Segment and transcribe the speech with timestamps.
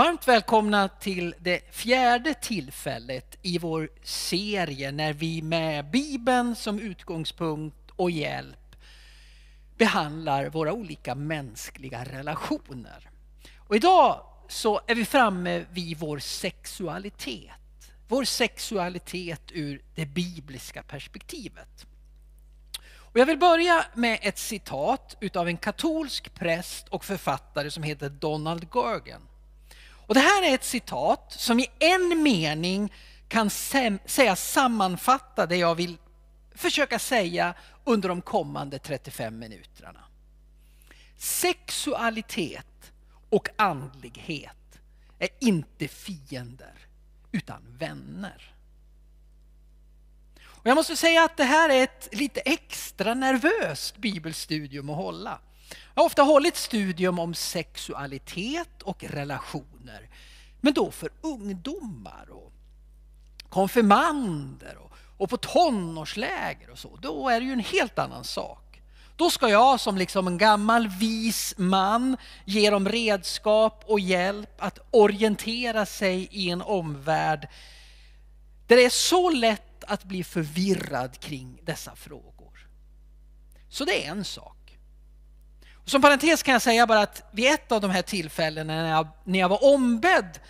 [0.00, 7.90] Varmt välkomna till det fjärde tillfället i vår serie när vi med Bibeln som utgångspunkt
[7.96, 8.76] och hjälp
[9.78, 13.10] behandlar våra olika mänskliga relationer.
[13.58, 17.92] Och idag så är vi framme vid vår sexualitet.
[18.08, 21.86] Vår sexualitet ur det bibliska perspektivet.
[22.96, 28.08] Och jag vill börja med ett citat utav en katolsk präst och författare som heter
[28.08, 29.22] Donald Gergen.
[30.10, 32.92] Och det här är ett citat som i en mening
[33.28, 35.96] kan säga sammanfatta det jag vill
[36.54, 40.04] försöka säga under de kommande 35 minuterna.
[41.16, 42.92] Sexualitet
[43.28, 44.80] och andlighet
[45.18, 46.74] är inte fiender
[47.32, 48.54] utan vänner.
[50.44, 55.40] Och jag måste säga att det här är ett lite extra nervöst bibelstudium att hålla.
[55.94, 60.08] Jag har ofta hållit studium om sexualitet och relationer.
[60.60, 62.52] Men då för ungdomar och
[63.48, 66.96] konfirmander och, och på tonårsläger och så.
[66.96, 68.82] Då är det ju en helt annan sak.
[69.16, 74.78] Då ska jag som liksom en gammal vis man ge dem redskap och hjälp att
[74.90, 77.48] orientera sig i en omvärld
[78.66, 82.68] där det är så lätt att bli förvirrad kring dessa frågor.
[83.68, 84.59] Så det är en sak.
[85.90, 89.08] Som parentes kan jag säga bara att vid ett av de här tillfällena när jag,
[89.24, 90.40] när jag var ombedd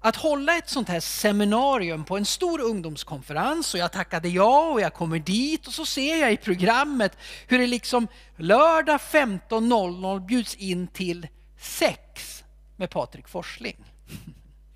[0.00, 4.80] att hålla ett sånt här seminarium på en stor ungdomskonferens och jag tackade ja och
[4.80, 10.54] jag kommer dit och så ser jag i programmet hur det liksom lördag 15.00 bjuds
[10.54, 12.44] in till sex
[12.76, 13.84] med Patrik Forsling.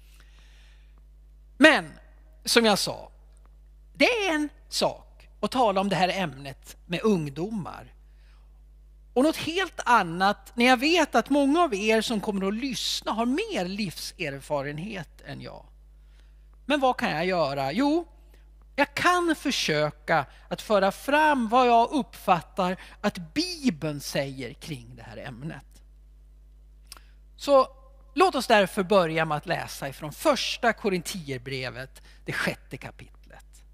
[1.59, 1.93] Men
[2.45, 3.11] som jag sa,
[3.95, 7.96] det är en sak att tala om det här ämnet med ungdomar
[9.17, 13.13] och något helt annat när jag vet att många av er som kommer att lyssna
[13.13, 15.67] har mer livserfarenhet än jag.
[16.67, 17.73] Men vad kan jag göra?
[17.73, 18.09] Jo,
[18.75, 25.17] jag kan försöka att föra fram vad jag uppfattar att Bibeln säger kring det här
[25.17, 25.83] ämnet.
[27.37, 27.69] Så
[28.15, 33.65] låt oss därför börja med att läsa ifrån första Korintierbrevet, det sjätte kapitlet.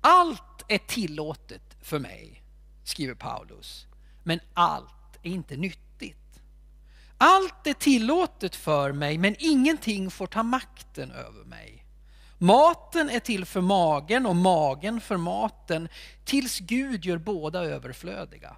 [0.00, 2.43] Allt är tillåtet för mig
[2.84, 3.86] skriver Paulus.
[4.22, 6.40] Men allt är inte nyttigt.
[7.18, 11.84] Allt är tillåtet för mig men ingenting får ta makten över mig.
[12.38, 15.88] Maten är till för magen och magen för maten
[16.24, 18.56] tills Gud gör båda överflödiga.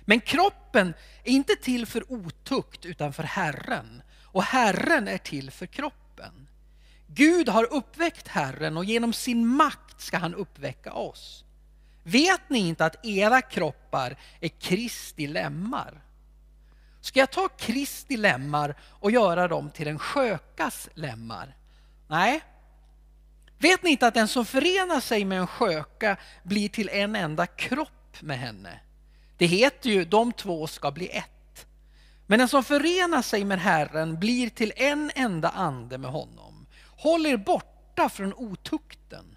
[0.00, 5.66] Men kroppen är inte till för otukt utan för Herren och Herren är till för
[5.66, 6.48] kroppen.
[7.06, 11.44] Gud har uppväckt Herren och genom sin makt ska han uppväcka oss.
[12.02, 16.02] Vet ni inte att era kroppar är Kristi lemmar?
[17.00, 21.56] Ska jag ta Kristi lemmar och göra dem till en skökas lemmar?
[22.08, 22.40] Nej.
[23.58, 27.46] Vet ni inte att den som förenar sig med en sköka blir till en enda
[27.46, 28.80] kropp med henne?
[29.36, 31.66] Det heter ju de två ska bli ett.
[32.26, 36.66] Men den som förenar sig med Herren blir till en enda ande med honom.
[36.96, 39.36] Håll er borta från otukten.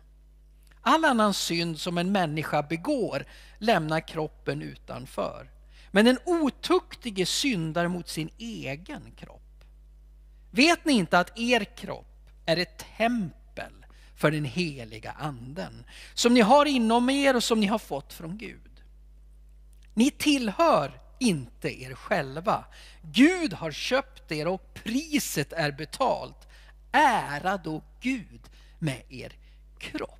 [0.87, 3.25] All annan synd som en människa begår
[3.57, 5.49] lämnar kroppen utanför.
[5.91, 9.63] Men den otuktige syndar mot sin egen kropp.
[10.51, 13.85] Vet ni inte att er kropp är ett tempel
[14.15, 18.37] för den heliga anden som ni har inom er och som ni har fått från
[18.37, 18.83] Gud?
[19.93, 22.65] Ni tillhör inte er själva.
[23.01, 26.47] Gud har köpt er och priset är betalt.
[26.91, 28.41] Ära då Gud
[28.79, 29.33] med er
[29.79, 30.19] kropp.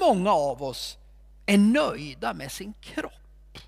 [0.00, 0.98] Hur många av oss
[1.46, 3.58] är nöjda med sin kropp?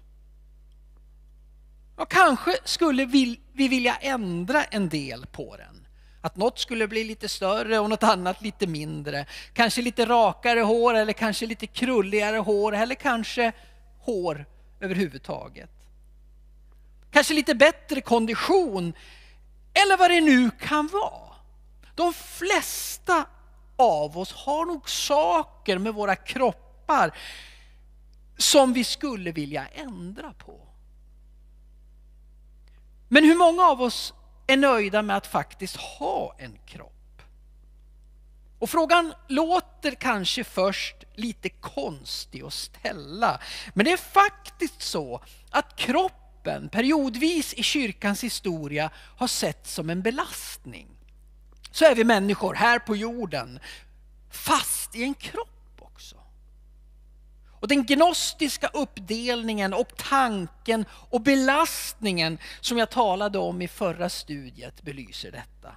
[1.96, 5.86] Och kanske skulle vi vilja ändra en del på den.
[6.20, 9.26] Att något skulle bli lite större och något annat lite mindre.
[9.52, 13.52] Kanske lite rakare hår eller kanske lite krulligare hår eller kanske
[13.98, 14.46] hår
[14.80, 15.70] överhuvudtaget.
[17.10, 18.92] Kanske lite bättre kondition
[19.74, 21.32] eller vad det nu kan vara.
[21.94, 23.26] De flesta
[23.82, 27.16] av oss har nog saker med våra kroppar
[28.36, 30.68] som vi skulle vilja ändra på.
[33.08, 34.14] Men hur många av oss
[34.46, 36.92] är nöjda med att faktiskt ha en kropp?
[38.58, 43.40] Och frågan låter kanske först lite konstig att ställa.
[43.74, 50.02] Men det är faktiskt så att kroppen periodvis i kyrkans historia har sett som en
[50.02, 50.88] belastning
[51.72, 53.60] så är vi människor här på jorden
[54.30, 56.16] fast i en kropp också.
[57.60, 64.82] Och den gnostiska uppdelningen och tanken och belastningen som jag talade om i förra studiet
[64.82, 65.76] belyser detta.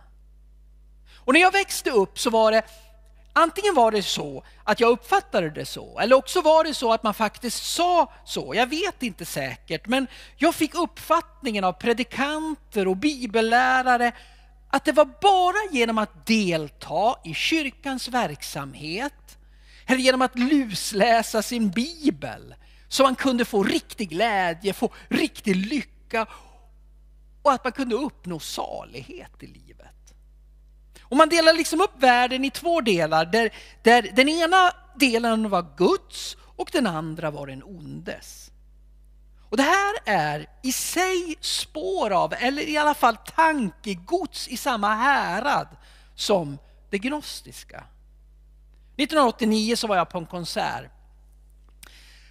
[1.16, 2.64] Och när jag växte upp så var det
[3.38, 7.04] Antingen var det så att jag uppfattade det så, eller också var det så att
[7.04, 8.54] man faktiskt sa så.
[8.56, 10.08] Jag vet inte säkert, men
[10.38, 14.12] jag fick uppfattningen av predikanter och bibellärare
[14.70, 19.38] att det var bara genom att delta i kyrkans verksamhet
[19.86, 22.56] eller genom att lusläsa sin bibel
[22.88, 26.28] som man kunde få riktig glädje, få riktig lycka
[27.42, 30.16] och att man kunde uppnå salighet i livet.
[31.02, 33.54] Och man delar liksom upp världen i två delar där,
[33.84, 38.52] där den ena delen var Guds och den andra var den ondes.
[39.50, 44.96] Och det här är i sig spår av, eller i alla fall tankegods i samma
[44.96, 45.68] härad
[46.16, 46.58] som
[46.90, 47.84] det gnostiska.
[48.98, 50.92] 1989 så var jag på en konsert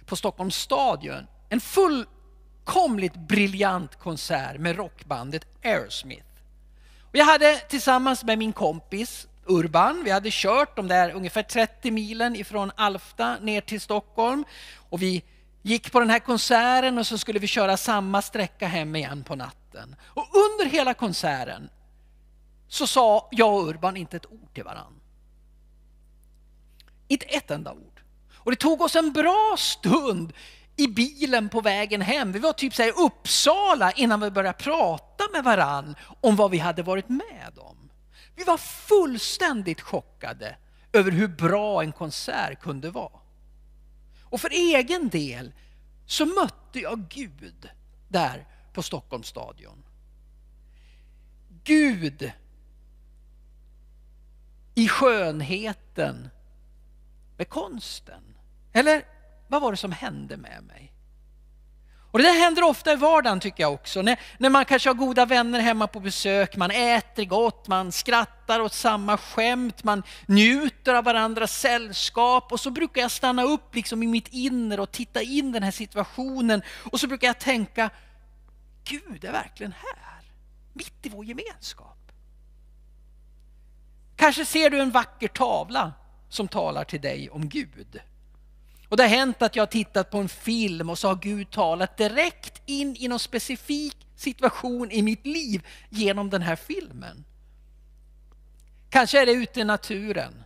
[0.05, 1.27] på Stockholms stadion.
[1.49, 6.25] En fullkomligt briljant konsert med rockbandet Aerosmith.
[7.01, 11.91] Och jag hade tillsammans med min kompis Urban, vi hade kört de där ungefär 30
[11.91, 14.45] milen ifrån Alfta ner till Stockholm.
[14.89, 15.23] Och vi
[15.65, 19.35] gick på den här konserten och så skulle vi köra samma sträcka hem igen på
[19.35, 19.95] natten.
[20.03, 21.69] Och under hela konserten
[22.67, 24.93] så sa jag och Urban inte ett ord till varann.
[27.07, 28.01] Inte ett enda ord.
[28.33, 30.33] Och det tog oss en bra stund
[30.75, 32.31] i bilen på vägen hem.
[32.31, 36.51] Vi var typ så här i Uppsala innan vi började prata med varann om vad
[36.51, 37.89] vi hade varit med om.
[38.35, 40.55] Vi var fullständigt chockade
[40.93, 43.24] över hur bra en konsert kunde vara.
[44.35, 45.53] Och för egen del
[46.05, 47.69] så mötte jag Gud
[48.07, 49.83] där på Stockholms stadion.
[51.63, 52.31] Gud
[54.75, 56.29] i skönheten
[57.37, 58.37] med konsten.
[58.73, 59.05] Eller
[59.47, 60.93] vad var det som hände med mig?
[62.15, 64.01] Och det där händer ofta i vardagen tycker jag också.
[64.01, 68.59] När, när man kanske har goda vänner hemma på besök, man äter gott, man skrattar
[68.59, 74.03] åt samma skämt, man njuter av varandras sällskap och så brukar jag stanna upp liksom
[74.03, 77.89] i mitt inre och titta in den här situationen och så brukar jag tänka,
[78.83, 80.21] Gud är verkligen här,
[80.73, 82.11] mitt i vår gemenskap.
[84.15, 85.93] Kanske ser du en vacker tavla
[86.29, 88.01] som talar till dig om Gud.
[88.89, 91.51] Och det har hänt att jag har tittat på en film och så har Gud
[91.51, 97.25] talat direkt in i någon specifik situation i mitt liv genom den här filmen.
[98.89, 100.43] Kanske är det ute i naturen,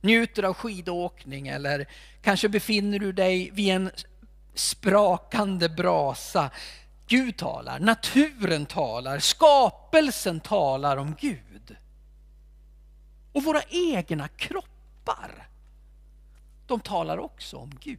[0.00, 1.86] njuter av skidåkning eller
[2.22, 3.90] kanske befinner du dig vid en
[4.54, 6.50] sprakande brasa.
[7.06, 11.76] Gud talar, naturen talar, skapelsen talar om Gud.
[13.32, 15.48] Och våra egna kroppar
[16.66, 17.98] de talar också om Gud.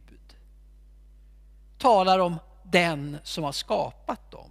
[1.78, 4.50] Talar om den som har skapat dem.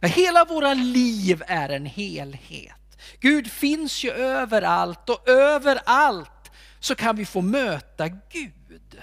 [0.00, 2.98] Ja, hela våra liv är en helhet.
[3.20, 6.50] Gud finns ju överallt och överallt
[6.80, 9.02] så kan vi få möta Gud.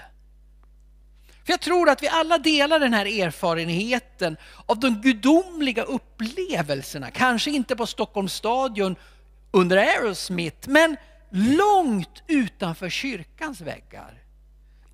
[1.46, 7.12] För jag tror att vi alla delar den här erfarenheten av de gudomliga upplevelserna.
[7.12, 8.96] Kanske inte på Stockholms stadion
[9.52, 10.98] under Aerosmith, men
[11.30, 14.27] långt utanför kyrkans väggar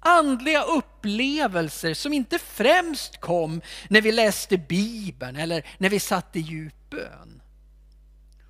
[0.04, 6.40] andliga upplevelser som inte främst kom när vi läste Bibeln eller när vi satt i
[6.40, 7.42] djup bön.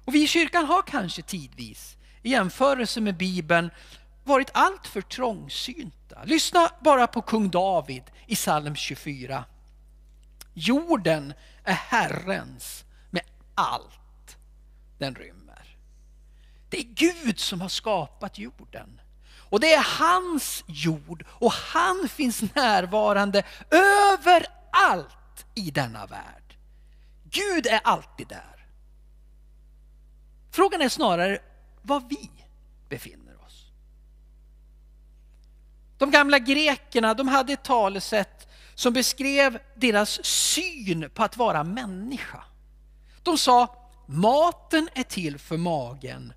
[0.05, 3.69] Och vi i kyrkan har kanske tidvis, i jämförelse med Bibeln,
[4.24, 6.24] varit alltför trångsynta.
[6.24, 9.45] Lyssna bara på kung David i psalm 24.
[10.53, 11.33] Jorden
[11.63, 13.24] är Herrens med
[13.55, 14.38] allt
[14.98, 15.77] den rymmer.
[16.69, 19.01] Det är Gud som har skapat jorden.
[19.53, 26.57] Och det är hans jord och han finns närvarande överallt i denna värld.
[27.24, 28.65] Gud är alltid där.
[30.51, 31.39] Frågan är snarare
[31.81, 32.29] var vi
[32.89, 33.72] befinner oss.
[35.98, 42.43] De gamla grekerna de hade ett talesätt som beskrev deras syn på att vara människa.
[43.24, 46.33] De sa maten är till för magen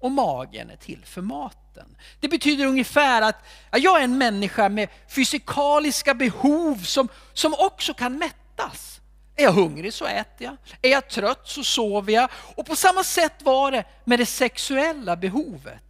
[0.00, 1.96] och magen är till för maten vatten.
[2.20, 8.18] Det betyder ungefär att jag är en människa med fysikaliska behov som, som också kan
[8.18, 9.00] mättas.
[9.36, 10.56] Är jag hungrig så äter jag.
[10.82, 12.30] Är jag trött så sover jag.
[12.32, 15.82] Och på samma sätt var det med det sexuella behovet.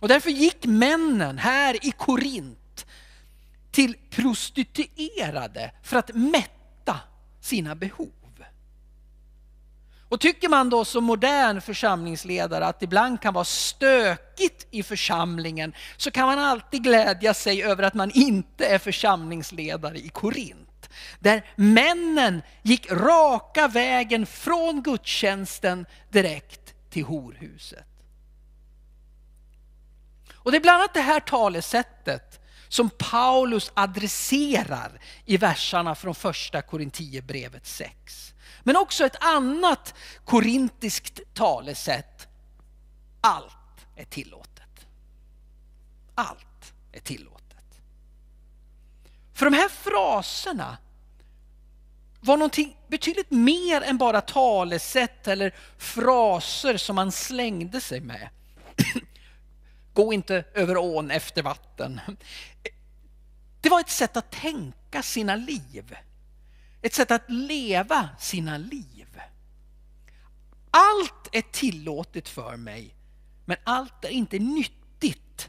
[0.00, 2.86] Och därför gick männen här i Korint
[3.70, 7.00] till prostituerade för att mätta
[7.40, 8.12] sina behov.
[10.16, 15.74] Och tycker man då som modern församlingsledare att det ibland kan vara stökigt i församlingen
[15.96, 20.88] så kan man alltid glädja sig över att man inte är församlingsledare i Korint.
[21.18, 27.86] Där männen gick raka vägen från gudstjänsten direkt till horhuset.
[30.34, 36.62] Och det är bland annat det här talesättet som Paulus adresserar i verserna från första
[36.62, 38.32] Korintierbrevet 6.
[38.66, 39.94] Men också ett annat
[40.24, 42.28] korintiskt talesätt.
[43.20, 44.86] Allt är tillåtet.
[46.14, 47.80] Allt är tillåtet.
[49.34, 50.78] För de här fraserna
[52.20, 58.28] var någonting betydligt mer än bara talesätt eller fraser som man slängde sig med.
[59.92, 62.00] Gå inte över ån efter vatten.
[63.60, 65.96] Det var ett sätt att tänka sina liv.
[66.86, 69.20] Ett sätt att leva sina liv.
[70.70, 72.94] Allt är tillåtet för mig,
[73.44, 75.48] men allt är inte nyttigt.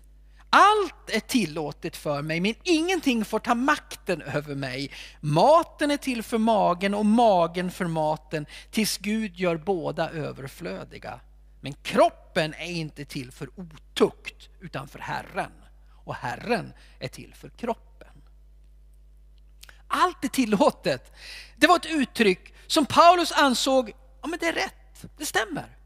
[0.50, 4.92] Allt är tillåtet för mig, men ingenting får ta makten över mig.
[5.20, 11.20] Maten är till för magen och magen för maten, tills Gud gör båda överflödiga.
[11.62, 15.52] Men kroppen är inte till för otukt, utan för Herren.
[16.06, 17.87] Och Herren är till för kroppen.
[19.88, 21.16] Allt är tillåtet.
[21.56, 23.92] Det var ett uttryck som Paulus ansåg,
[24.22, 25.78] ja men det är rätt, det stämmer.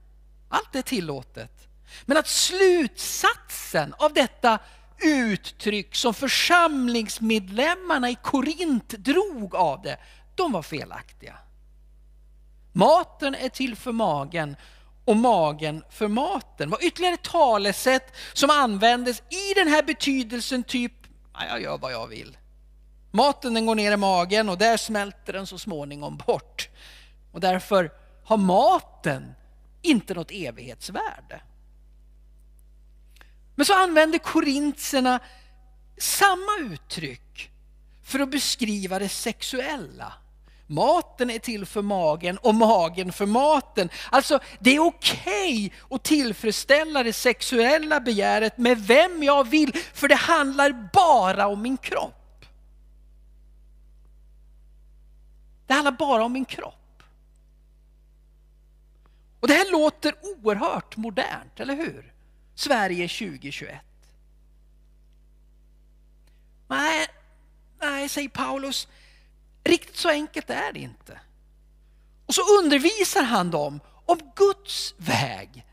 [0.50, 1.68] Allt är tillåtet.
[2.06, 4.60] Men att slutsatsen av detta
[5.02, 9.98] uttryck som församlingsmedlemmarna i Korint drog av det,
[10.36, 11.38] de var felaktiga.
[12.74, 14.56] Maten är till för magen
[15.06, 20.94] och magen för maten var ytterligare ett talesätt som användes i den här betydelsen typ,
[21.50, 22.38] jag gör vad jag vill.
[23.12, 26.70] Maten den går ner i magen och där smälter den så småningom bort.
[27.32, 27.92] Och därför
[28.24, 29.34] har maten
[29.82, 31.42] inte något evighetsvärde.
[33.56, 35.20] Men så använder korintierna
[35.98, 37.52] samma uttryck
[38.04, 40.14] för att beskriva det sexuella.
[40.68, 43.90] Maten är till för magen och magen för maten.
[44.10, 50.08] Alltså det är okej okay att tillfredsställa det sexuella begäret med vem jag vill för
[50.08, 52.21] det handlar bara om min kropp.
[55.72, 57.04] Det handlar bara om min kropp.
[59.40, 62.14] Och det här låter oerhört modernt, eller hur?
[62.56, 63.82] Sverige 2021.
[66.68, 67.08] Nej,
[67.82, 68.88] nej, säger Paulus,
[69.64, 71.20] Riktigt så enkelt är det inte.
[72.26, 75.66] Och så undervisar han dem om Guds väg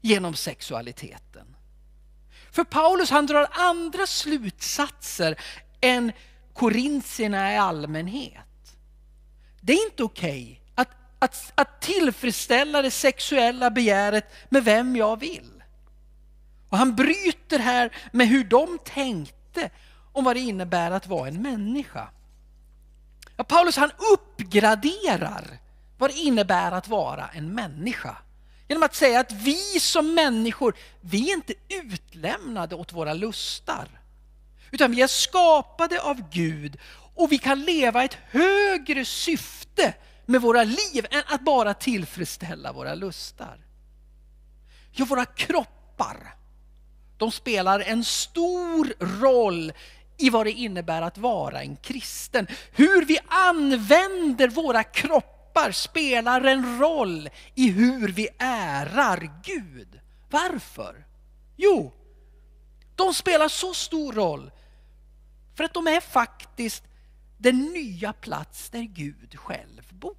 [0.00, 1.56] genom sexualiteten.
[2.50, 5.40] För Paulus han drar andra slutsatser
[5.80, 6.12] än
[6.54, 8.49] korintierna i allmänhet.
[9.60, 10.88] Det är inte okej okay att,
[11.18, 15.62] att, att tillfredsställa det sexuella begäret med vem jag vill.
[16.68, 19.70] Och han bryter här med hur de tänkte
[20.12, 22.08] om vad det innebär att vara en människa.
[23.36, 25.58] Ja, Paulus han uppgraderar
[25.98, 28.16] vad det innebär att vara en människa.
[28.68, 33.88] Genom att säga att vi som människor, vi är inte utlämnade åt våra lustar.
[34.70, 36.78] Utan vi är skapade av Gud
[37.14, 39.94] och vi kan leva ett högre syfte
[40.26, 43.58] med våra liv än att bara tillfredsställa våra lustar.
[44.92, 46.34] Ja, våra kroppar,
[47.16, 49.72] de spelar en stor roll
[50.18, 52.46] i vad det innebär att vara en kristen.
[52.72, 60.00] Hur vi använder våra kroppar spelar en roll i hur vi ärar Gud.
[60.30, 61.04] Varför?
[61.56, 61.92] Jo,
[62.96, 64.50] de spelar så stor roll
[65.56, 66.84] för att de är faktiskt
[67.40, 70.16] den nya plats där Gud själv bor.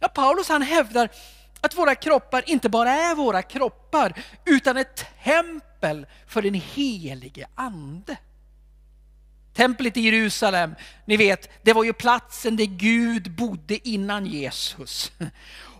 [0.00, 1.08] Ja, Paulus han hävdar
[1.60, 8.16] att våra kroppar inte bara är våra kroppar utan ett tempel för den helige ande.
[9.54, 15.12] Templet i Jerusalem, ni vet, det var ju platsen där Gud bodde innan Jesus.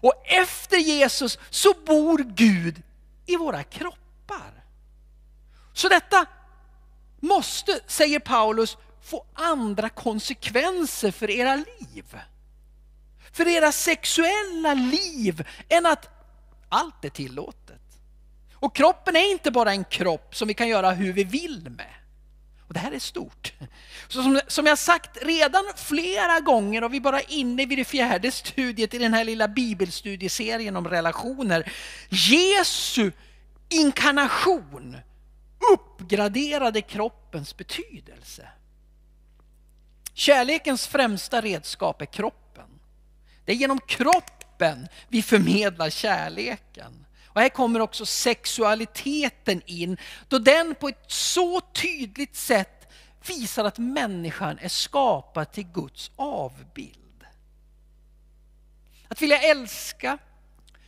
[0.00, 2.83] Och efter Jesus så bor Gud
[3.26, 4.64] i våra kroppar.
[5.73, 6.26] Så detta
[7.25, 12.16] måste, säger Paulus, få andra konsekvenser för era liv
[13.35, 16.09] för era sexuella liv än att
[16.69, 17.81] allt är tillåtet.
[18.54, 21.95] Och kroppen är inte bara en kropp som vi kan göra hur vi vill med.
[22.69, 23.52] Och Det här är stort.
[24.09, 27.85] Så som, som jag sagt redan flera gånger och vi är bara inne vid det
[27.85, 31.73] fjärde studiet i den här lilla bibelstudieserien om relationer.
[32.09, 33.12] Jesu
[33.69, 34.97] inkarnation
[35.73, 38.49] uppgraderade kroppens betydelse.
[40.14, 42.68] Kärlekens främsta redskap är kroppen.
[43.44, 47.06] Det är genom kroppen vi förmedlar kärleken.
[47.26, 49.97] Och här kommer också sexualiteten in,
[50.28, 52.92] då den på ett så tydligt sätt
[53.28, 57.25] visar att människan är skapad till Guds avbild.
[59.09, 60.18] Att vilja älska,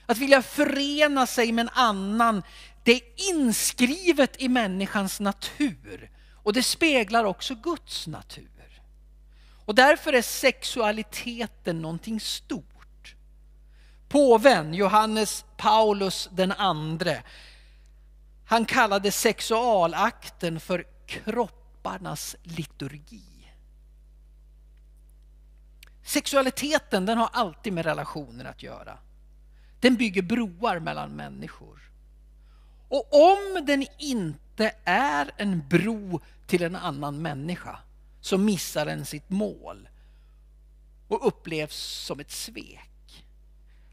[0.07, 2.43] att vilja förena sig med en annan,
[2.87, 6.11] det är inskrivet i människans natur.
[6.33, 8.83] Och det speglar också Guds natur.
[9.65, 13.15] Och därför är sexualiteten någonting stort.
[14.09, 17.23] Påven Johannes Paulus den andre,
[18.47, 23.53] han kallade sexualakten för kropparnas liturgi.
[26.05, 28.99] Sexualiteten den har alltid med relationer att göra.
[29.81, 31.87] Den bygger broar mellan människor.
[32.89, 37.79] Och om den inte är en bro till en annan människa
[38.21, 39.89] så missar den sitt mål
[41.09, 43.25] och upplevs som ett svek.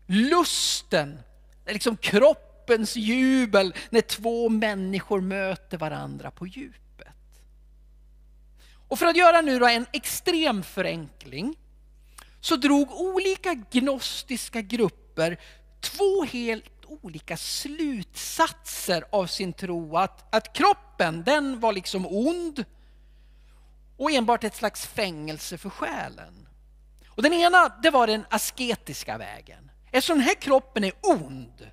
[0.05, 1.19] Lusten,
[1.65, 6.83] liksom kroppens jubel när två människor möter varandra på djupet.
[8.88, 11.55] Och för att göra nu då en extrem förenkling
[12.39, 15.39] så drog olika gnostiska grupper
[15.79, 19.97] två helt olika slutsatser av sin tro.
[19.97, 22.65] Att, att kroppen, den var liksom ond
[23.97, 26.47] och enbart ett slags fängelse för själen.
[27.07, 29.71] Och den ena, det var den asketiska vägen.
[29.91, 31.69] Eftersom den här kroppen är ond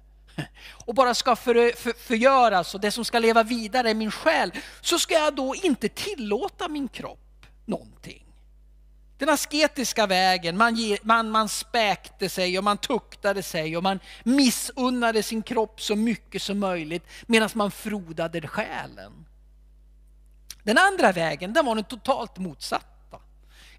[0.86, 4.52] och bara ska för, för, förgöras och det som ska leva vidare är min själ,
[4.80, 8.29] så ska jag då inte tillåta min kropp någonting.
[9.20, 14.00] Den asketiska vägen, man, ge, man, man späkte sig och man tuktade sig och man
[14.24, 19.26] missunnade sin kropp så mycket som möjligt medan man frodade själen.
[20.62, 23.20] Den andra vägen, den var den totalt motsatta.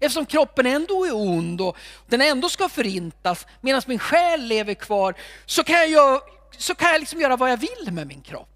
[0.00, 5.14] Eftersom kroppen ändå är ond och den ändå ska förintas medan min själ lever kvar
[5.46, 6.20] så kan jag,
[6.58, 8.51] så kan jag liksom göra vad jag vill med min kropp.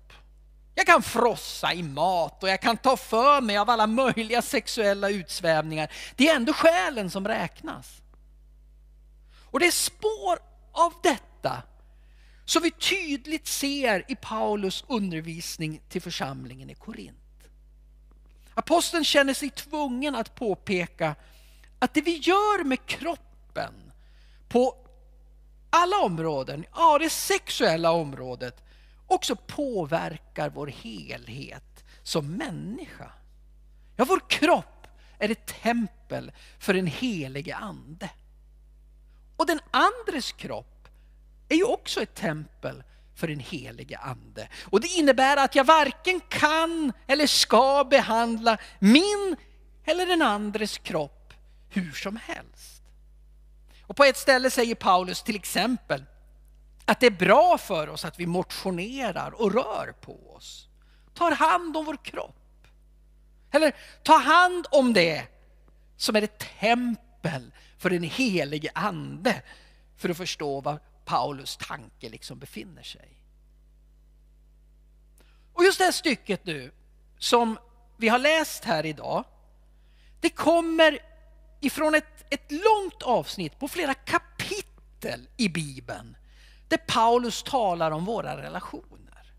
[0.78, 5.10] Jag kan frossa i mat och jag kan ta för mig av alla möjliga sexuella
[5.10, 5.92] utsvävningar.
[6.16, 8.02] Det är ändå själen som räknas.
[9.50, 10.38] Och det är spår
[10.72, 11.62] av detta
[12.44, 17.48] som vi tydligt ser i Paulus undervisning till församlingen i Korint.
[18.54, 21.14] Aposteln känner sig tvungen att påpeka
[21.78, 23.92] att det vi gör med kroppen
[24.48, 24.76] på
[25.70, 28.65] alla områden, ja det sexuella området,
[29.06, 33.12] också påverkar vår helhet som människa.
[33.96, 34.86] Ja, vår kropp
[35.18, 38.10] är ett tempel för den helige ande.
[39.36, 40.88] Och den andres kropp
[41.48, 42.82] är ju också ett tempel
[43.14, 44.48] för den helige ande.
[44.64, 49.36] Och det innebär att jag varken kan eller ska behandla min
[49.84, 51.34] eller den andres kropp
[51.68, 52.82] hur som helst.
[53.82, 56.04] Och på ett ställe säger Paulus till exempel
[56.86, 60.68] att det är bra för oss att vi motionerar och rör på oss.
[61.14, 62.66] Tar hand om vår kropp.
[63.50, 65.26] Eller ta hand om det
[65.96, 69.42] som är ett tempel för den helige ande.
[69.96, 73.08] För att förstå var Paulus tanke liksom befinner sig.
[75.52, 76.72] Och just det här stycket nu
[77.18, 77.58] som
[77.96, 79.24] vi har läst här idag.
[80.20, 80.98] Det kommer
[81.60, 86.16] ifrån ett, ett långt avsnitt på flera kapitel i Bibeln
[86.68, 89.32] där Paulus talar om våra relationer.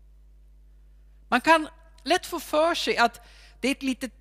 [1.28, 1.68] Man kan
[2.02, 3.20] lätt få för sig att
[3.60, 4.12] det är ett litet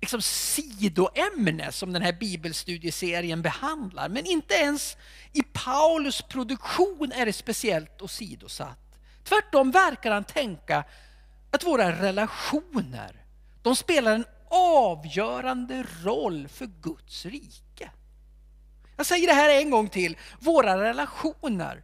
[0.00, 4.08] liksom, sidoämne som den här bibelstudieserien behandlar.
[4.08, 4.96] Men inte ens
[5.32, 8.78] i Paulus produktion är det speciellt åsidosatt.
[9.24, 10.84] Tvärtom verkar han tänka
[11.50, 13.24] att våra relationer,
[13.62, 17.90] de spelar en avgörande roll för Guds rike.
[18.96, 20.16] Jag säger det här en gång till.
[20.38, 21.82] Våra relationer,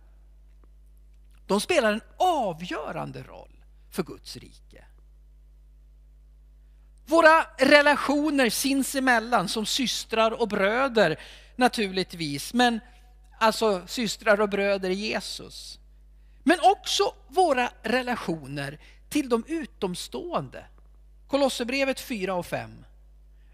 [1.46, 4.84] de spelar en avgörande roll för Guds rike.
[7.06, 11.20] Våra relationer sinsemellan som systrar och bröder
[11.56, 12.80] naturligtvis, men
[13.38, 15.78] alltså systrar och bröder i Jesus.
[16.42, 20.64] Men också våra relationer till de utomstående.
[21.28, 22.84] Kolosserbrevet 4 och 5.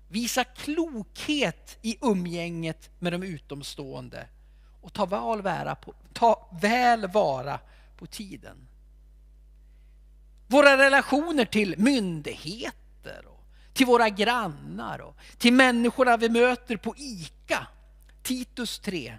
[0.08, 4.26] Visa klokhet i umgänget med de utomstående
[4.80, 7.58] och ta väl, vara på, ta väl vara
[8.00, 8.68] på tiden.
[10.46, 17.66] Våra relationer till myndigheter, och till våra grannar och till människorna vi möter på ICA,
[18.22, 19.18] Titus 3.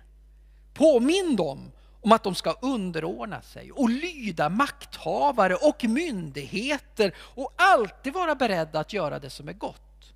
[0.73, 8.13] Påminn dem om att de ska underordna sig och lyda makthavare och myndigheter och alltid
[8.13, 10.13] vara beredda att göra det som är gott.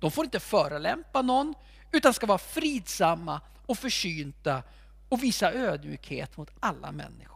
[0.00, 1.54] De får inte förolämpa någon
[1.92, 4.62] utan ska vara fridsamma och försynta
[5.08, 7.35] och visa ödmjukhet mot alla människor.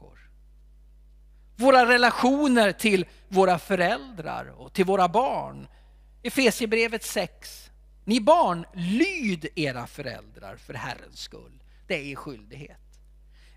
[1.60, 5.66] Våra relationer till våra föräldrar och till våra barn.
[6.22, 7.70] Efesierbrevet 6.
[8.04, 11.62] Ni barn, lyd era föräldrar för Herrens skull.
[11.86, 12.80] Det är er skyldighet.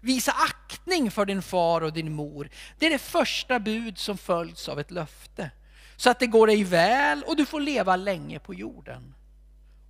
[0.02, 2.50] Visa aktning för din far och din mor.
[2.80, 5.52] Det är det första bud som följs av ett löfte.
[5.96, 9.14] Så att det går dig väl och du får leva länge på jorden.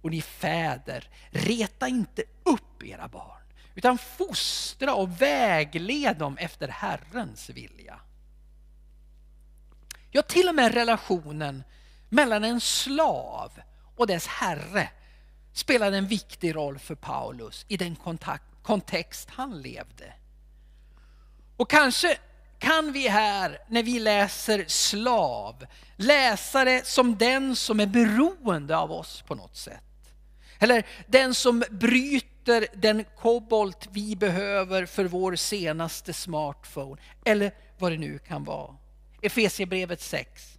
[0.01, 3.43] Och ni fäder, reta inte upp era barn
[3.75, 7.99] utan fostra och vägled dem efter Herrens vilja.
[10.15, 11.63] Ja, till och med relationen
[12.09, 13.51] mellan en slav
[13.95, 14.89] och dess herre
[15.53, 20.13] spelade en viktig roll för Paulus i den kontakt, kontext han levde.
[21.57, 22.17] Och kanske
[22.59, 28.91] kan vi här, när vi läser slav, läsa det som den som är beroende av
[28.91, 29.83] oss på något sätt.
[30.59, 37.01] Eller den som bryter den kobolt vi behöver för vår senaste smartphone.
[37.25, 38.75] Eller vad det nu kan vara.
[39.23, 40.57] Efesierbrevet 6.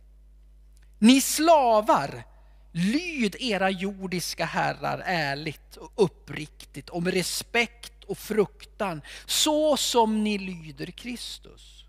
[0.99, 2.25] Ni slavar,
[2.73, 10.39] lyd era jordiska herrar ärligt och uppriktigt och med respekt och fruktan så som ni
[10.39, 11.85] lyder Kristus.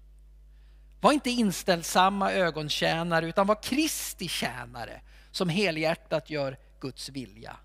[1.02, 7.58] Var inte inställsamma ögontjänare utan var Kristi tjänare som helhjärtat gör Guds vilja.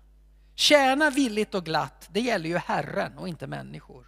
[0.55, 4.07] Tjäna villigt och glatt, det gäller ju Herren och inte människor.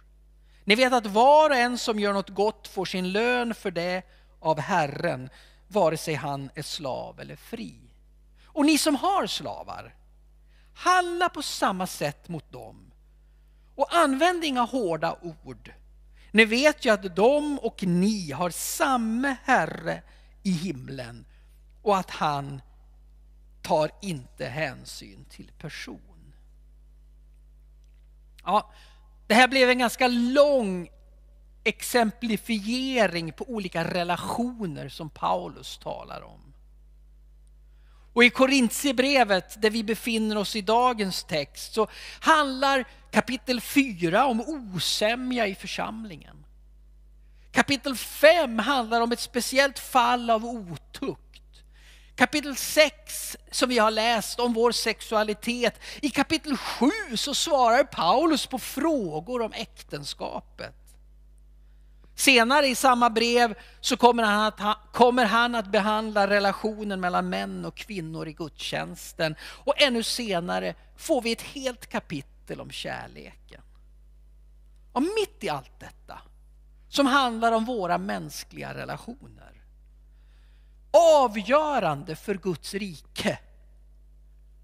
[0.64, 4.02] Ni vet att var och en som gör något gott får sin lön för det
[4.44, 5.30] av Herren,
[5.68, 7.80] vare sig han är slav eller fri.
[8.44, 9.94] Och ni som har slavar,
[10.74, 12.92] handla på samma sätt mot dem.
[13.74, 15.72] Och använd inga hårda ord.
[16.30, 20.02] Ni vet ju att de och ni har samma Herre
[20.42, 21.26] i himlen
[21.82, 22.62] och att han
[23.62, 26.34] tar inte hänsyn till person.
[28.44, 28.72] Ja,
[29.26, 30.88] det här blev en ganska lång
[31.64, 36.54] exemplifiering på olika relationer som Paulus talar om.
[38.12, 41.88] Och i Korintierbrevet där vi befinner oss i dagens text så
[42.20, 46.46] handlar kapitel 4 om osämja i församlingen.
[47.52, 51.62] Kapitel 5 handlar om ett speciellt fall av otukt.
[52.16, 55.80] Kapitel 6 som vi har läst om vår sexualitet.
[56.02, 60.83] I kapitel 7 så svarar Paulus på frågor om äktenskapet.
[62.14, 67.64] Senare i samma brev så kommer han, att, kommer han att behandla relationen mellan män
[67.64, 69.34] och kvinnor i gudstjänsten.
[69.40, 73.62] Och ännu senare får vi ett helt kapitel om kärleken.
[74.92, 76.18] Och mitt i allt detta,
[76.88, 79.62] som handlar om våra mänskliga relationer,
[80.90, 83.38] avgörande för Guds rike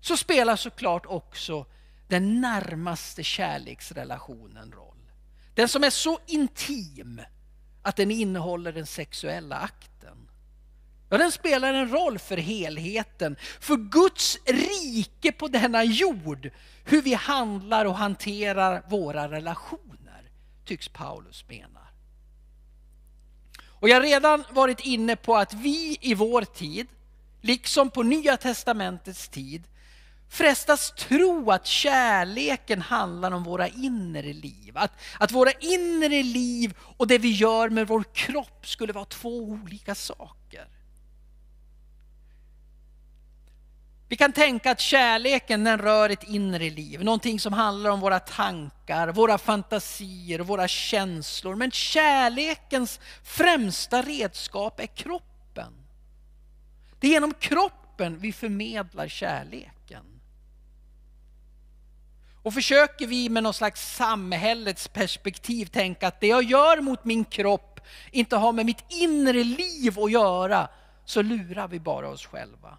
[0.01, 1.67] så spelar såklart också
[2.09, 5.11] den närmaste kärleksrelationen roll.
[5.55, 7.21] Den som är så intim
[7.83, 10.29] att den innehåller den sexuella akten.
[11.09, 16.51] Ja, den spelar en roll för helheten, för Guds rike på denna jord.
[16.85, 20.31] Hur vi handlar och hanterar våra relationer,
[20.64, 21.81] tycks Paulus mena.
[23.66, 26.87] Och jag har redan varit inne på att vi i vår tid,
[27.40, 29.64] liksom på Nya Testamentets tid,
[30.31, 34.73] frestas tro att kärleken handlar om våra inre liv.
[34.75, 39.38] Att, att våra inre liv och det vi gör med vår kropp skulle vara två
[39.38, 40.69] olika saker.
[44.09, 48.21] Vi kan tänka att kärleken den rör ett inre liv, någonting som handlar om våra
[48.21, 51.55] tankar, våra fantasier, våra känslor.
[51.55, 55.73] Men kärlekens främsta redskap är kroppen.
[57.01, 59.80] Det är genom kroppen vi förmedlar kärlek.
[62.42, 67.24] Och försöker vi med någon slags samhällets perspektiv tänka att det jag gör mot min
[67.24, 70.68] kropp inte har med mitt inre liv att göra,
[71.05, 72.79] så lurar vi bara oss själva.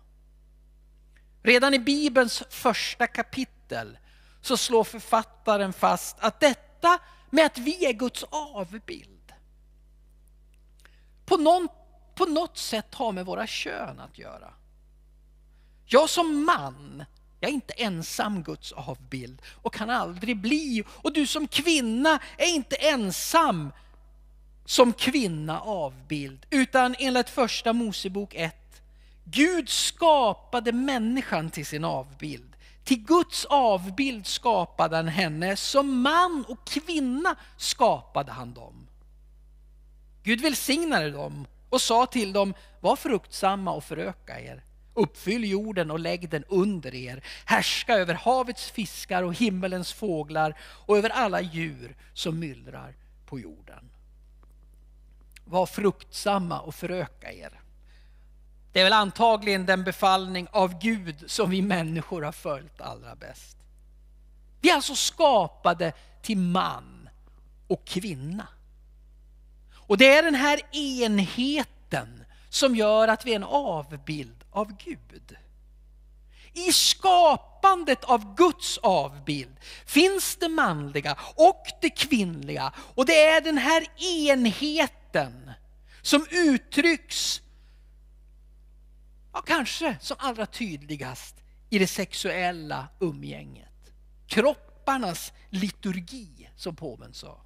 [1.44, 3.98] Redan i Bibelns första kapitel
[4.42, 9.34] så slår författaren fast att detta med att vi är Guds avbild
[11.32, 11.68] på, någon,
[12.16, 14.54] på något sätt har med våra kön att göra.
[15.86, 17.06] Jag som man,
[17.42, 20.84] jag är inte ensam Guds avbild och kan aldrig bli.
[20.88, 23.72] Och du som kvinna är inte ensam
[24.66, 28.56] som kvinna avbild, utan enligt första Mosebok 1
[29.24, 32.56] Gud skapade människan till sin avbild.
[32.84, 38.88] Till Guds avbild skapade han henne, som man och kvinna skapade han dem.
[40.24, 44.64] Gud välsignade dem och sa till dem, var fruktsamma och föröka er.
[44.94, 47.24] Uppfyll jorden och lägg den under er.
[47.46, 53.90] Härska över havets fiskar och himmelens fåglar och över alla djur som myllrar på jorden.
[55.46, 57.62] Var fruktsamma och föröka er.
[58.72, 63.58] Det är väl antagligen den befallning av Gud som vi människor har följt allra bäst.
[64.62, 67.10] Vi är alltså skapade till man
[67.68, 68.48] och kvinna.
[69.74, 75.36] Och det är den här enheten som gör att vi är en avbild av Gud.
[76.54, 82.74] I skapandet av Guds avbild finns det manliga och det kvinnliga.
[82.96, 83.86] Och det är den här
[84.28, 85.52] enheten
[86.02, 87.42] som uttrycks,
[89.34, 91.36] ja, kanske som allra tydligast
[91.70, 93.94] i det sexuella umgänget.
[94.28, 97.42] Kropparnas liturgi, som påven sa.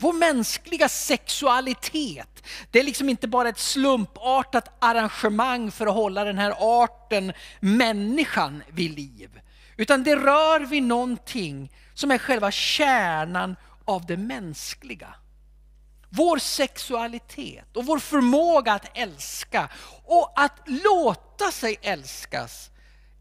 [0.00, 6.38] Vår mänskliga sexualitet, det är liksom inte bara ett slumpartat arrangemang för att hålla den
[6.38, 9.40] här arten, människan, vid liv.
[9.76, 15.14] Utan det rör vid någonting som är själva kärnan av det mänskliga.
[16.08, 19.70] Vår sexualitet och vår förmåga att älska
[20.04, 22.70] och att låta sig älskas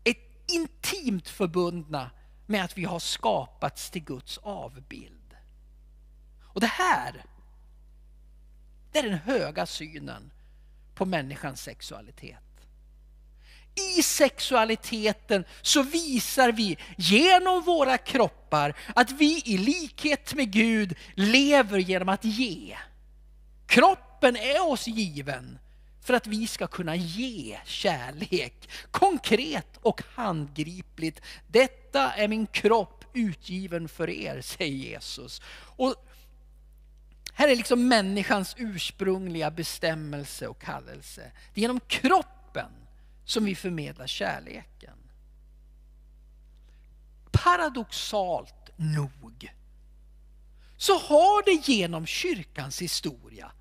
[0.03, 0.15] är
[0.47, 2.09] intimt förbundna
[2.45, 5.16] med att vi har skapats till Guds avbild.
[6.57, 7.23] Och det här,
[8.91, 10.31] det är den höga synen
[10.95, 12.67] på människans sexualitet.
[13.97, 21.77] I sexualiteten så visar vi genom våra kroppar att vi i likhet med Gud lever
[21.77, 22.77] genom att ge.
[23.67, 25.59] Kroppen är oss given
[26.01, 31.21] för att vi ska kunna ge kärlek konkret och handgripligt.
[31.47, 35.41] Detta är min kropp utgiven för er, säger Jesus.
[35.59, 35.95] Och
[37.37, 41.31] här är liksom människans ursprungliga bestämmelse och kallelse.
[41.53, 42.71] Det är genom kroppen
[43.25, 44.97] som vi förmedlar kärleken.
[47.31, 49.51] Paradoxalt nog
[50.77, 53.51] så har det genom kyrkans historia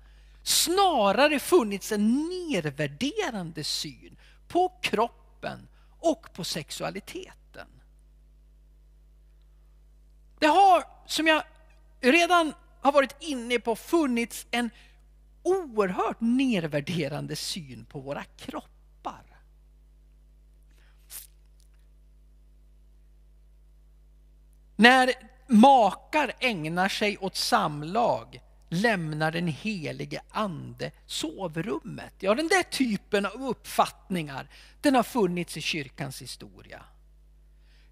[0.43, 5.67] snarare funnits en nedvärderande syn på kroppen
[5.99, 7.67] och på sexualiteten.
[10.39, 11.43] Det har, som jag
[12.01, 12.53] redan
[12.87, 14.69] har varit inne på funnits en
[15.43, 19.23] oerhört nedvärderande syn på våra kroppar.
[24.75, 25.13] När
[25.47, 32.13] makar ägnar sig åt samlag lämnar den helige ande sovrummet.
[32.19, 34.49] Ja, den där typen av uppfattningar
[34.81, 36.83] den har funnits i kyrkans historia.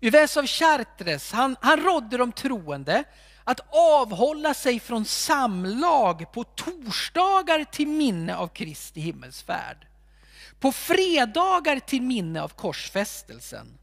[0.02, 3.04] Yves av Chartres han, han rådde de troende
[3.48, 9.88] att avhålla sig från samlag på torsdagar till minne av Kristi himmelsfärd.
[10.60, 13.78] På fredagar till minne av korsfästelsen.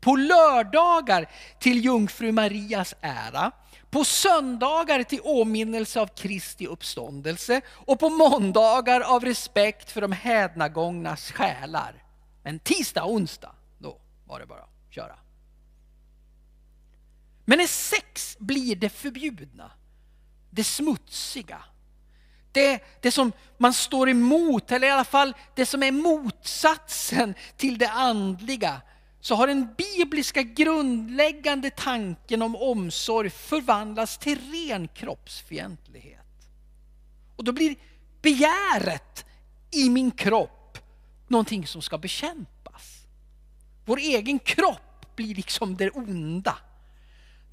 [0.00, 3.52] På lördagar till jungfru Marias ära.
[3.90, 11.32] På söndagar till åminnelse av Kristi uppståndelse och på måndagar av respekt för de hädnagångnas
[11.32, 12.04] själar.
[12.42, 15.23] Men tisdag och onsdag, då var det bara att köra.
[17.44, 19.70] Men när sex blir det förbjudna,
[20.50, 21.64] det smutsiga,
[22.52, 27.78] det, det som man står emot, eller i alla fall det som är motsatsen till
[27.78, 28.82] det andliga,
[29.20, 36.20] så har den bibliska grundläggande tanken om omsorg förvandlats till ren kroppsfientlighet.
[37.36, 37.76] Och då blir
[38.22, 39.24] begäret
[39.70, 40.78] i min kropp
[41.28, 43.06] någonting som ska bekämpas.
[43.84, 46.58] Vår egen kropp blir liksom det onda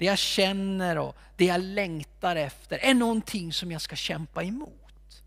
[0.02, 5.22] det jag känner och det jag längtar efter är någonting som jag ska kämpa emot.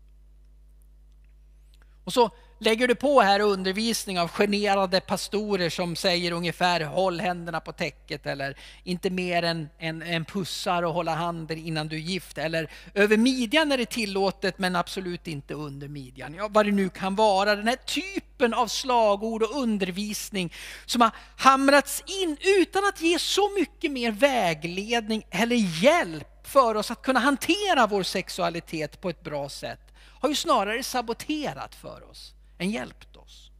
[2.04, 7.60] Och så lägger du på här undervisning av generade pastorer som säger ungefär håll händerna
[7.60, 12.00] på täcket eller inte mer än än, än pussar och hålla handen innan du är
[12.00, 16.34] gift eller över midjan är det tillåtet men absolut inte under midjan.
[16.34, 17.56] Ja, vad det nu kan vara.
[17.56, 20.52] Den här typen av slagord och undervisning
[20.86, 26.90] som har hamrats in utan att ge så mycket mer vägledning eller hjälp för oss
[26.90, 29.80] att kunna hantera vår sexualitet på ett bra sätt
[30.20, 33.50] har ju snarare saboterat för oss än hjälpt oss.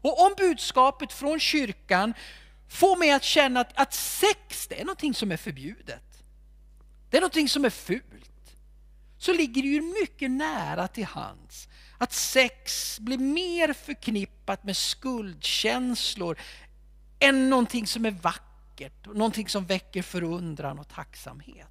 [0.00, 2.14] Och om budskapet från kyrkan
[2.68, 6.22] får mig att känna att, att sex det är någonting som är förbjudet.
[7.10, 8.54] Det är någonting som är fult.
[9.18, 11.68] Så ligger det ju mycket nära till hands
[11.98, 16.38] att sex blir mer förknippat med skuldkänslor
[17.18, 21.66] än någonting som är vackert, någonting som väcker förundran och tacksamhet.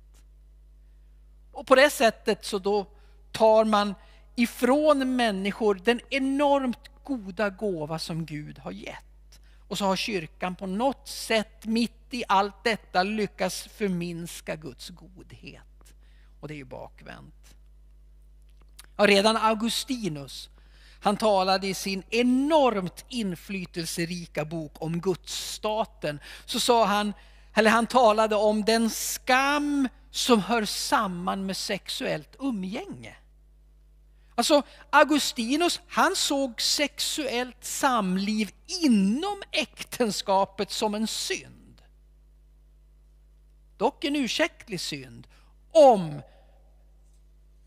[1.52, 2.88] Och på det sättet så då
[3.32, 3.95] tar man
[4.39, 9.39] ifrån människor den enormt goda gåva som Gud har gett.
[9.67, 15.93] Och så har kyrkan på något sätt mitt i allt detta lyckats förminska Guds godhet.
[16.39, 17.56] Och det är ju bakvänt.
[18.97, 20.50] Ja, redan Augustinus,
[21.02, 27.13] han talade i sin enormt inflytelserika bok om Gudsstaten, så sa han,
[27.54, 33.15] eller han talade om den skam som hör samman med sexuellt umgänge.
[34.38, 38.52] Alltså Augustinus han såg sexuellt samliv
[38.84, 41.82] inom äktenskapet som en synd.
[43.78, 45.28] Dock en ursäktlig synd
[45.71, 46.21] om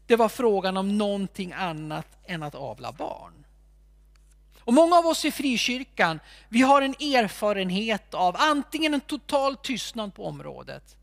[0.06, 3.46] det var frågan om någonting annat än att avla barn.
[4.61, 10.14] Och många av oss i frikyrkan, vi har en erfarenhet av antingen en total tystnad
[10.14, 10.96] på området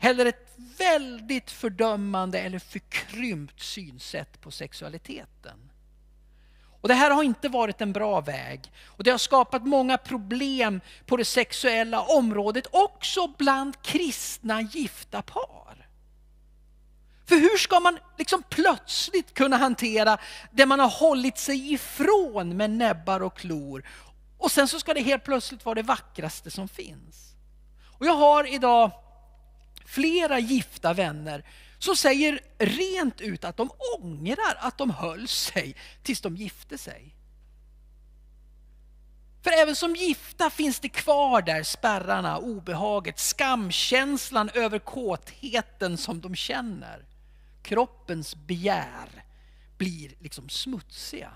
[0.00, 5.70] eller ett väldigt fördömande eller förkrympt synsätt på sexualiteten.
[6.80, 10.80] Och Det här har inte varit en bra väg och det har skapat många problem
[11.06, 15.88] på det sexuella området också bland kristna gifta par.
[17.26, 20.18] För hur ska man liksom plötsligt kunna hantera
[20.50, 23.86] det man har hållit sig ifrån med näbbar och klor
[24.38, 27.34] och sen så ska det helt plötsligt vara det vackraste som finns.
[27.98, 28.90] Och jag har idag
[29.88, 31.44] flera gifta vänner
[31.78, 37.14] som säger rent ut att de ångrar att de höll sig tills de gifte sig.
[39.42, 46.34] För även som gifta finns det kvar där spärrarna, obehaget, skamkänslan över kåtheten som de
[46.34, 47.04] känner.
[47.62, 49.24] Kroppens begär
[49.78, 51.30] blir liksom smutsiga.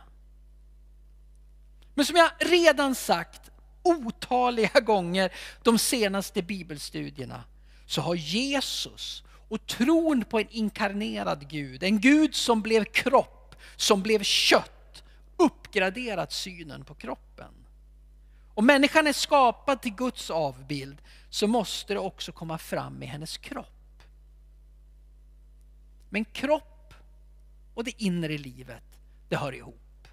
[1.95, 3.51] Men som jag redan sagt
[3.83, 7.45] otaliga gånger de senaste bibelstudierna
[7.93, 14.03] så har Jesus och tron på en inkarnerad Gud, en Gud som blev kropp, som
[14.03, 15.05] blev kött,
[15.37, 17.55] uppgraderat synen på kroppen.
[18.55, 23.39] Om människan är skapad till Guds avbild så måste det också komma fram i hennes
[23.39, 24.03] kropp.
[26.11, 26.95] Men kropp
[27.75, 30.09] och det inre livet, det hör ihop.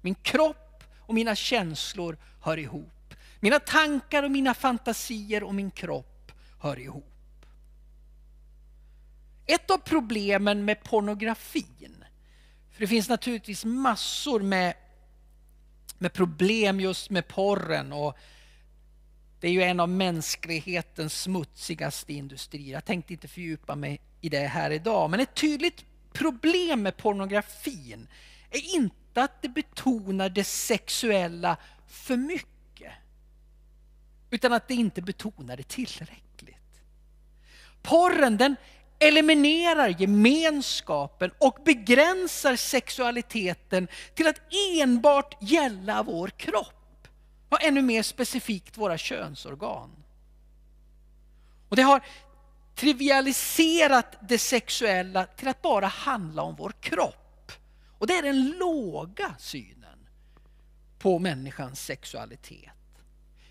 [0.00, 3.14] Min kropp och mina känslor hör ihop.
[3.40, 7.12] Mina tankar och mina fantasier och min kropp hör ihop.
[9.46, 12.04] Ett av problemen med pornografin,
[12.70, 14.74] för det finns naturligtvis massor med,
[15.98, 18.18] med problem just med porren och
[19.40, 22.72] det är ju en av mänsklighetens smutsigaste industrier.
[22.72, 28.08] Jag tänkte inte fördjupa mig i det här idag, men ett tydligt problem med pornografin
[28.50, 31.56] är inte att det betonar det sexuella
[31.86, 32.92] för mycket,
[34.30, 36.82] utan att det inte betonar det tillräckligt.
[37.82, 38.56] Porren den
[38.98, 44.40] eliminerar gemenskapen och begränsar sexualiteten till att
[44.80, 47.08] enbart gälla vår kropp.
[47.48, 49.90] Och ännu mer specifikt våra könsorgan.
[51.68, 52.02] Och det har
[52.74, 57.52] trivialiserat det sexuella till att bara handla om vår kropp.
[57.98, 60.08] Och det är den låga synen
[60.98, 62.70] på människans sexualitet.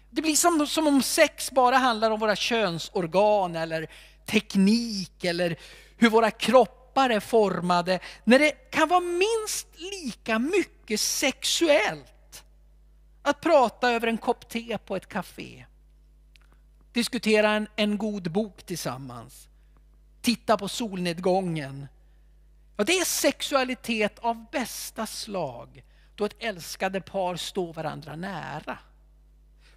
[0.10, 3.90] Det blir som, som om sex bara handlar om våra könsorgan eller
[4.26, 5.60] teknik eller
[5.98, 8.00] hur våra kroppar är formade.
[8.24, 12.44] När det kan vara minst lika mycket sexuellt
[13.22, 15.66] att prata över en kopp te på ett café.
[16.94, 19.48] Diskutera en, en god bok tillsammans.
[20.22, 21.88] Titta på solnedgången.
[22.78, 25.84] Ja, det är sexualitet av bästa slag
[26.16, 28.78] då ett älskade par står varandra nära.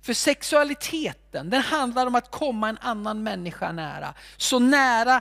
[0.03, 4.15] För sexualiteten, den handlar om att komma en annan människa nära.
[4.37, 5.21] Så nära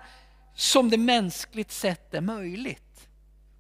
[0.56, 3.08] som det mänskligt sett är möjligt.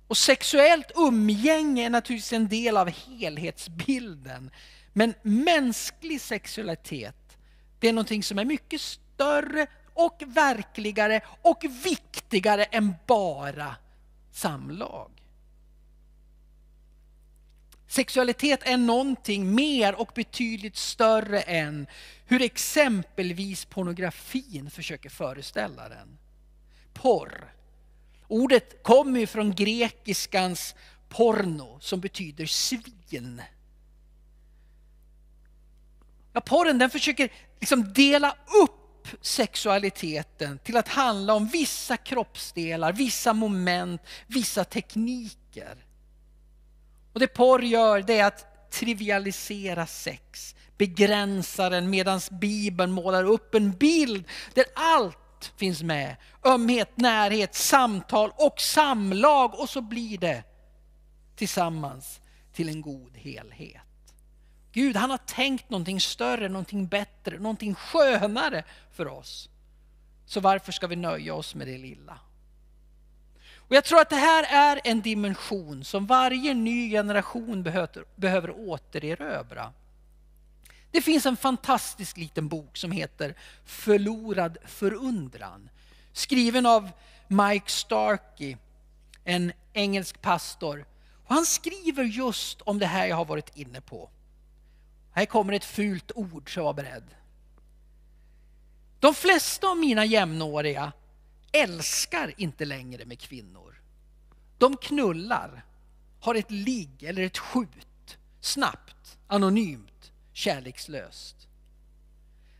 [0.07, 4.51] Och sexuellt umgänge är naturligtvis en del av helhetsbilden.
[4.93, 7.37] Men mänsklig sexualitet,
[7.79, 13.75] det är någonting som är mycket större och verkligare och viktigare än bara
[14.31, 15.16] samlag.
[17.87, 21.87] Sexualitet är någonting mer och betydligt större än
[22.25, 26.17] hur exempelvis pornografin försöker föreställa den.
[26.93, 27.53] Porr.
[28.27, 30.75] Ordet kommer ju från grekiskans
[31.09, 33.41] porno som betyder svin.
[36.33, 43.33] Ja, porren den försöker liksom dela upp sexualiteten till att handla om vissa kroppsdelar, vissa
[43.33, 45.86] moment, vissa tekniker.
[47.17, 53.55] Och det porr gör det är att trivialisera sex, begränsa den medan Bibeln målar upp
[53.55, 56.15] en bild där allt finns med.
[56.45, 60.43] Ömhet, närhet, samtal och samlag och så blir det
[61.35, 62.19] tillsammans
[62.53, 64.13] till en god helhet.
[64.71, 69.49] Gud han har tänkt någonting större, någonting bättre, någonting skönare för oss.
[70.25, 72.19] Så varför ska vi nöja oss med det lilla?
[73.67, 78.51] Och jag tror att det här är en dimension som varje ny generation behöver, behöver
[78.51, 79.73] återerövra.
[80.91, 85.69] Det finns en fantastisk liten bok som heter Förlorad förundran.
[86.13, 86.91] Skriven av
[87.27, 88.57] Mike Starkey,
[89.23, 90.85] en engelsk pastor.
[91.25, 94.09] Och han skriver just om det här jag har varit inne på.
[95.11, 97.03] Här kommer ett fult ord, så var beredd.
[98.99, 100.91] De flesta av mina jämnåriga
[101.51, 103.81] älskar inte längre med kvinnor.
[104.57, 105.65] De knullar,
[106.19, 111.47] har ett ligg eller ett skjut, snabbt, anonymt, kärlekslöst.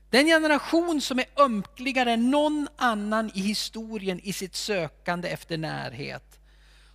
[0.10, 6.40] Den generation som är ömkligare än någon annan i historien i sitt sökande efter närhet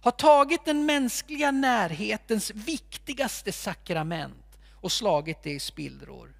[0.00, 6.32] har tagit den mänskliga närhetens viktigaste sakrament och slagit det i spillror.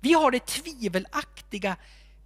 [0.00, 1.76] Vi har det tvivelaktiga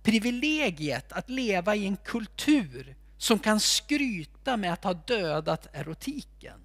[0.03, 6.61] privilegiet att leva i en kultur som kan skryta med att ha dödat erotiken.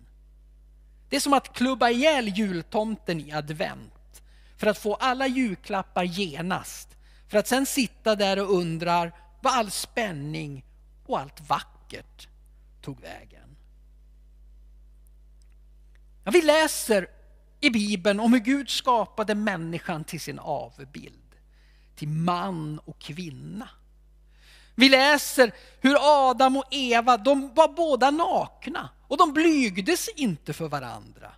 [1.09, 4.21] Det är som att klubba ihjäl jultomten i advent
[4.57, 6.89] för att få alla julklappar genast.
[7.27, 9.11] För att sen sitta där och undra
[9.41, 10.65] vad all spänning
[11.05, 12.27] och allt vackert
[12.81, 13.55] tog vägen.
[16.23, 17.07] Ja, vi läser
[17.59, 21.24] i Bibeln om hur Gud skapade människan till sin avbild
[21.95, 23.69] till man och kvinna.
[24.75, 30.67] Vi läser hur Adam och Eva, de var båda nakna och de blygdes inte för
[30.67, 31.31] varandra.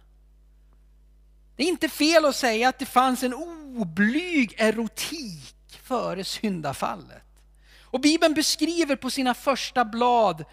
[1.55, 7.23] Det är inte fel att säga att det fanns en oblyg erotik före syndafallet.
[7.83, 10.45] Och Bibeln beskriver på sina första blad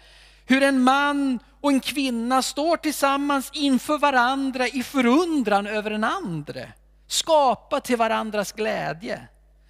[0.45, 6.73] hur en man och en kvinna står tillsammans inför varandra i förundran över den andre.
[7.07, 9.27] Skapa till varandras glädje.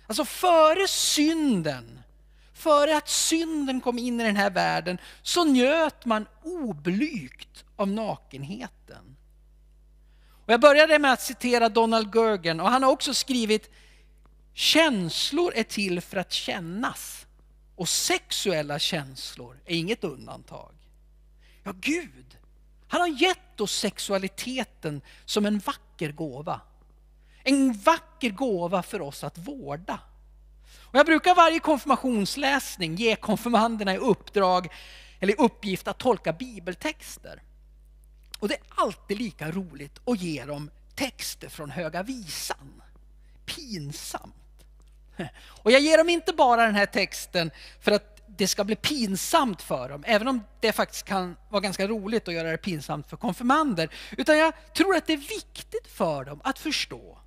[0.08, 2.00] Alltså före synden,
[2.54, 9.16] före att synden kom in i den här världen, så njöt man oblygt av nakenheten.
[10.46, 13.70] Och jag började med att citera Donald Gergen och han har också skrivit
[14.54, 17.26] Känslor är till för att kännas
[17.76, 20.74] och sexuella känslor är inget undantag.
[21.64, 22.38] Ja, Gud,
[22.88, 26.62] han har gett oss sexualiteten som en vacker gåva.
[27.48, 30.00] En vacker gåva för oss att vårda.
[30.82, 34.68] Och jag brukar varje konfirmationsläsning ge konfirmanderna i uppdrag
[35.20, 37.42] eller uppgift att tolka bibeltexter.
[38.40, 42.82] Och det är alltid lika roligt att ge dem texter från Höga Visan.
[43.46, 44.34] Pinsamt.
[45.46, 49.62] Och jag ger dem inte bara den här texten för att det ska bli pinsamt
[49.62, 53.18] för dem, även om det faktiskt kan vara ganska roligt att göra det pinsamt för
[53.18, 53.90] konfirmander.
[54.18, 57.18] Utan jag tror att det är viktigt för dem att förstå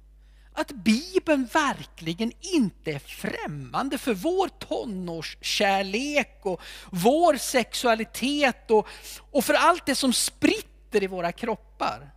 [0.59, 8.89] att Bibeln verkligen inte är främmande för vår tonårskärlek och vår sexualitet och,
[9.31, 12.11] och för allt det som spritter i våra kroppar.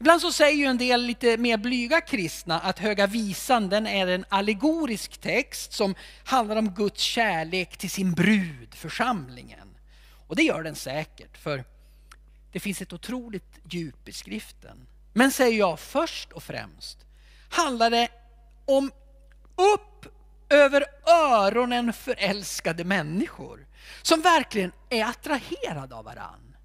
[0.00, 4.06] Ibland så säger ju en del lite mer blyga kristna att Höga Visan den är
[4.06, 5.94] en allegorisk text som
[6.24, 9.68] handlar om Guds kärlek till sin brud, församlingen.
[10.26, 11.64] Och det gör den säkert, för
[12.52, 14.86] det finns ett otroligt djup i skriften.
[15.12, 17.05] Men säger jag först och främst
[17.48, 18.08] handlar det
[18.64, 18.90] om
[19.56, 20.06] upp
[20.48, 23.66] över öronen förälskade människor
[24.02, 26.56] som verkligen är attraherade av varann.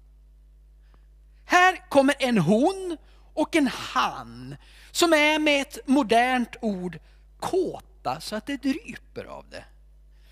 [1.44, 2.96] Här kommer en hon
[3.34, 4.56] och en han
[4.90, 6.98] som är med ett modernt ord
[7.40, 9.64] kåta så att det dryper av det.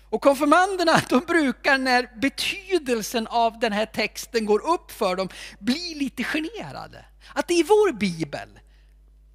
[0.09, 5.29] Och konfirmanderna de brukar när betydelsen av den här texten går upp för dem
[5.59, 7.05] bli lite generade.
[7.33, 8.59] Att det i vår bibel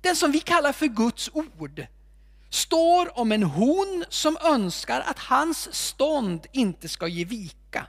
[0.06, 1.86] den som vi kallar för Guds ord,
[2.50, 7.86] står om en hon som önskar att hans stånd inte ska ge vika.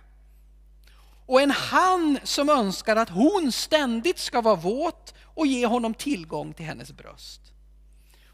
[1.25, 6.53] Och en han som önskar att hon ständigt ska vara våt och ge honom tillgång
[6.53, 7.41] till hennes bröst.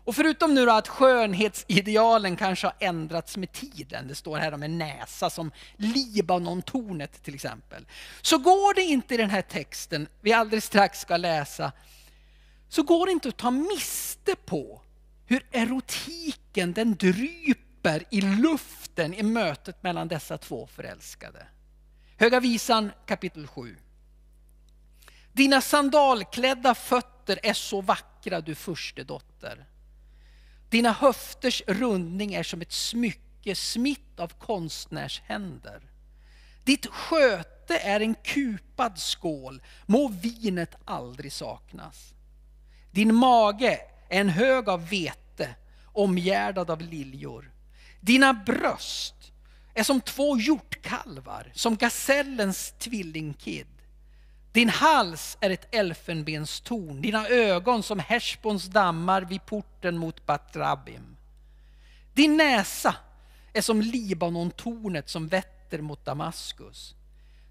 [0.06, 4.78] Och förutom nu att skönhetsidealen kanske har ändrats med tiden, det står här om en
[4.78, 7.86] näsa som Libanon-tornet till exempel,
[8.22, 11.72] så går det inte i den här texten vi alldeles strax ska läsa
[12.74, 14.82] så går det inte att ta miste på
[15.26, 21.48] hur erotiken den dryper i luften i mötet mellan dessa två förälskade.
[22.18, 23.78] Höga visan kapitel 7.
[25.34, 29.66] Dina sandalklädda fötter är så vackra du förste dotter.
[30.70, 35.82] Dina höfters rundning är som ett smycke smitt av konstnärshänder.
[36.64, 42.13] Ditt sköte är en kupad skål, må vinet aldrig saknas.
[42.94, 43.80] Din mage
[44.10, 47.52] är en hög av vete, omgärdad av liljor.
[48.00, 49.16] Dina bröst
[49.74, 53.68] är som två hjortkalvar, som gasellens tvillingkid.
[54.52, 61.18] Din hals är ett elfenbenstorn, dina ögon som Heshbons dammar vid porten mot Batrabim.
[62.14, 62.96] Din näsa
[63.54, 66.96] är som Libanontornet som vetter mot Damaskus.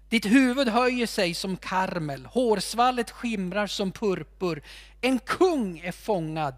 [0.09, 4.63] Ditt huvud höjer sig som karmel, hårsvallet skimrar som purpur.
[5.01, 6.55] En kung är fångad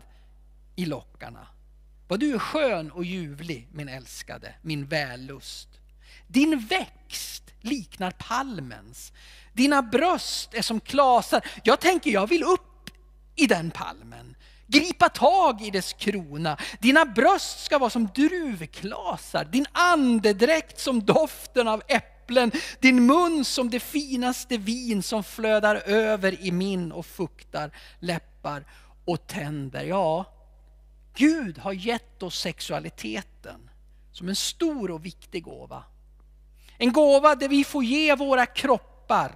[0.76, 1.48] i lockarna.
[2.08, 5.70] Vad du är skön och ljuvlig, min älskade, min vällust.
[6.28, 9.14] Din växt liknar palmens.
[9.54, 11.46] Dina bröst är som klasar.
[11.64, 12.90] Jag tänker, jag vill upp
[13.36, 14.36] i den palmen.
[14.68, 16.58] Gripa tag i dess krona.
[16.80, 19.46] Dina bröst ska vara som druvklasar.
[19.46, 21.84] Din andedräkt som doften av
[22.26, 22.52] äpplen.
[22.80, 28.66] Din mun som det finaste vin som flödar över i min och fuktar läppar
[29.06, 29.84] och tänder.
[29.84, 30.26] Ja,
[31.16, 33.70] Gud har gett oss sexualiteten
[34.12, 35.84] som en stor och viktig gåva.
[36.78, 39.32] En gåva där vi får ge våra kroppar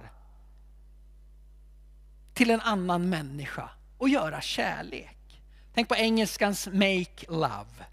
[2.34, 5.42] till en annan människa och göra kärlek.
[5.74, 7.86] Tänk på engelskans make love.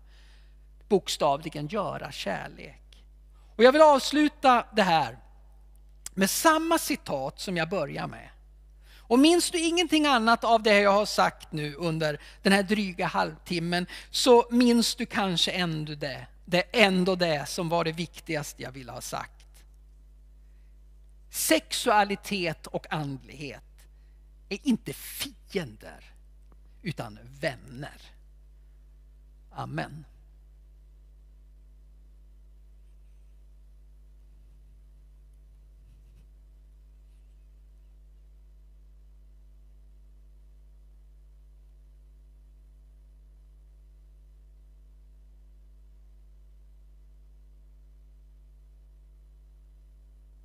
[0.90, 2.87] Bokstavligen göra kärlek.
[3.58, 5.18] Och jag vill avsluta det här
[6.14, 8.30] med samma citat som jag börjar med.
[8.98, 13.08] Och minns du ingenting annat av det jag har sagt nu under den här dryga
[13.08, 18.72] halvtimmen så minns du kanske ändå det, det, ändå det som var det viktigaste jag
[18.72, 19.46] ville ha sagt.
[21.30, 23.64] Sexualitet och andlighet
[24.50, 26.04] är inte fiender
[26.82, 28.02] utan vänner.
[29.52, 30.06] Amen.